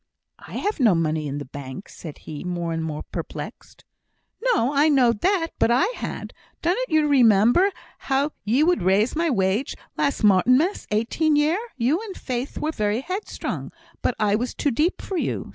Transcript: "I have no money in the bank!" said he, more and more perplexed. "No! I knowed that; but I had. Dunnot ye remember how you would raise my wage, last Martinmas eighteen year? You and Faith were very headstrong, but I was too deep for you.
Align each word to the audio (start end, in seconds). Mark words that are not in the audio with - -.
"I 0.39 0.53
have 0.53 0.79
no 0.79 0.95
money 0.95 1.27
in 1.27 1.37
the 1.37 1.45
bank!" 1.45 1.87
said 1.87 2.17
he, 2.17 2.43
more 2.43 2.73
and 2.73 2.83
more 2.83 3.03
perplexed. 3.11 3.85
"No! 4.43 4.73
I 4.73 4.89
knowed 4.89 5.21
that; 5.21 5.49
but 5.59 5.69
I 5.69 5.85
had. 5.95 6.33
Dunnot 6.63 6.89
ye 6.89 7.01
remember 7.01 7.69
how 7.99 8.31
you 8.43 8.65
would 8.65 8.81
raise 8.81 9.15
my 9.15 9.29
wage, 9.29 9.75
last 9.97 10.23
Martinmas 10.23 10.87
eighteen 10.89 11.35
year? 11.35 11.59
You 11.77 12.01
and 12.01 12.17
Faith 12.17 12.57
were 12.57 12.71
very 12.71 13.01
headstrong, 13.01 13.71
but 14.01 14.15
I 14.17 14.33
was 14.33 14.55
too 14.55 14.71
deep 14.71 15.03
for 15.03 15.17
you. 15.17 15.49